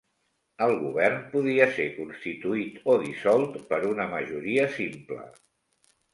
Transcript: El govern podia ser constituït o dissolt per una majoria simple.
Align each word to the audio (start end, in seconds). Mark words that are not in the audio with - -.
El 0.67 0.71
govern 0.77 1.19
podia 1.33 1.67
ser 1.75 1.85
constituït 1.97 2.81
o 2.95 2.97
dissolt 3.05 3.61
per 3.75 3.81
una 3.93 4.09
majoria 4.17 4.67
simple. 4.81 5.29